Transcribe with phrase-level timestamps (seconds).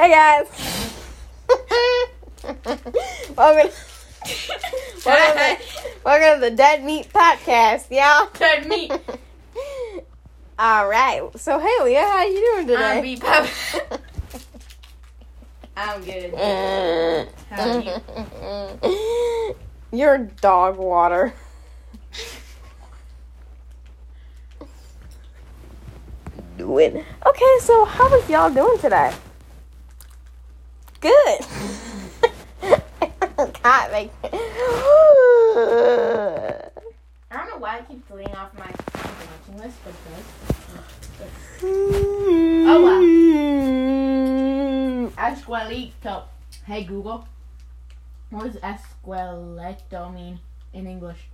[0.00, 0.48] Hey guys.
[3.36, 3.70] welcome, welcome,
[5.04, 5.58] to,
[6.06, 8.30] welcome to the Dead Meat Podcast, y'all.
[8.32, 8.90] Dead meat.
[10.58, 11.20] All right.
[11.36, 12.96] So hey, Leah, how you doing today?
[12.96, 13.22] I'm beat.
[15.76, 16.34] I'm good.
[17.50, 17.82] How are
[18.82, 19.56] you?
[19.92, 21.34] You're dog water.
[26.56, 27.58] Doing okay.
[27.60, 29.12] So how was y'all doing today?
[31.00, 31.40] Good.
[33.62, 34.12] God, like.
[34.22, 34.28] I
[37.30, 39.94] don't know why I keep deleting off my watching list, but
[41.60, 42.66] hmm.
[42.68, 43.00] oh wow.
[45.16, 46.24] Esqueleto.
[46.66, 47.26] Hey Google.
[48.28, 50.38] What does esqueleto mean
[50.74, 51.28] in English?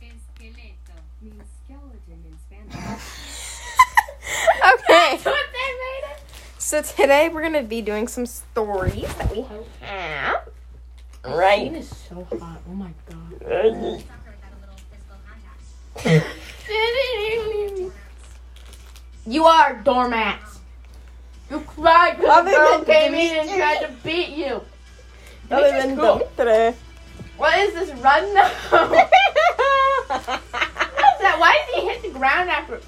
[0.00, 3.02] Esqueleto means skeleton in Spanish.
[4.74, 5.18] Okay.
[5.22, 6.20] What they made it?
[6.72, 9.44] So today we're gonna be doing some stories that we
[9.82, 10.48] have.
[11.22, 11.70] Right.
[11.70, 12.62] is so hot.
[12.66, 13.40] Oh my god.
[13.42, 14.54] Soccer had
[15.98, 16.16] a
[17.60, 17.92] little.
[19.26, 20.60] You are doormats.
[21.50, 24.62] You cried because girl came in and tried to beat you.
[25.50, 26.26] Other than cool.
[27.36, 28.48] What is this run now?
[28.70, 28.96] What's
[31.20, 31.36] that?
[31.38, 32.80] Why did he hit the ground after?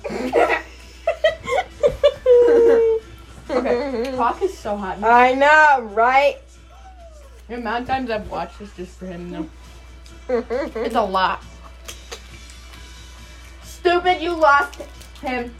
[3.50, 5.02] okay, Hawk is so hot.
[5.02, 6.38] I know, right?
[7.48, 9.48] The amount of times I've watched this just for him, though.
[10.74, 11.44] It's a lot.
[13.62, 14.80] Stupid, you lost
[15.20, 15.54] him.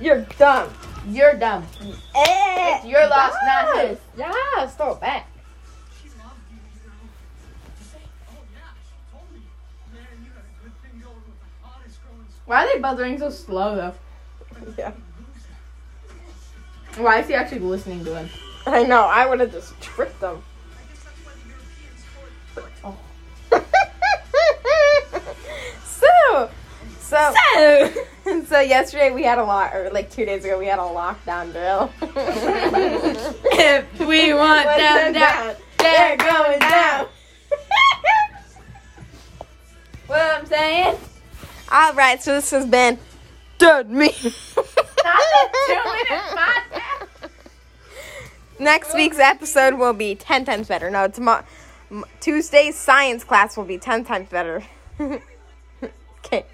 [0.00, 0.72] You're dumb.
[1.08, 1.66] You're dumb.
[2.14, 3.98] Eh, it's your loss, not his.
[4.16, 5.26] Yeah, throw it back.
[12.46, 13.94] Why are they running so slow, though?
[14.78, 14.92] Yeah.
[17.02, 18.28] Why is he actually listening to him?
[18.66, 19.02] I know.
[19.02, 20.42] I would have just tricked them.
[22.84, 22.96] Oh.
[25.84, 26.50] so,
[26.98, 27.90] so, so,
[28.46, 31.52] so yesterday we had a lot, or like two days ago we had a lockdown
[31.52, 31.90] drill.
[33.52, 37.06] If we want them the down, they're going down.
[40.06, 40.98] What I'm saying?
[41.70, 42.98] All right, so this has been
[43.58, 44.24] Dead Meat.
[44.24, 47.30] Not the two-minute podcast.
[48.60, 50.90] Next week's episode will be 10 times better.
[50.90, 51.44] No, tomorrow
[52.20, 54.62] Tuesday's science class will be 10 times better.
[55.00, 56.44] okay.